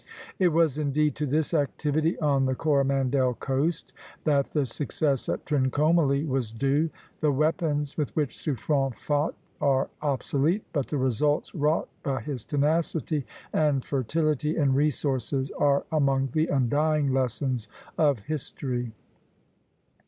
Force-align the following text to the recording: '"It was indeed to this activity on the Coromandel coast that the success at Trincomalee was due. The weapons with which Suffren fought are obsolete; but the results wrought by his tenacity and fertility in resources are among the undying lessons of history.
'"It 0.39 0.47
was 0.47 0.79
indeed 0.79 1.13
to 1.17 1.27
this 1.27 1.53
activity 1.53 2.17
on 2.19 2.47
the 2.47 2.55
Coromandel 2.55 3.35
coast 3.35 3.93
that 4.23 4.49
the 4.51 4.65
success 4.65 5.29
at 5.29 5.45
Trincomalee 5.45 6.25
was 6.25 6.51
due. 6.51 6.89
The 7.19 7.31
weapons 7.31 7.97
with 7.97 8.09
which 8.15 8.35
Suffren 8.35 8.95
fought 8.95 9.35
are 9.61 9.91
obsolete; 10.01 10.63
but 10.73 10.87
the 10.87 10.97
results 10.97 11.53
wrought 11.53 11.87
by 12.01 12.19
his 12.19 12.45
tenacity 12.45 13.27
and 13.53 13.85
fertility 13.85 14.57
in 14.57 14.73
resources 14.73 15.51
are 15.51 15.85
among 15.91 16.29
the 16.33 16.47
undying 16.47 17.13
lessons 17.13 17.67
of 17.95 18.21
history. 18.21 18.93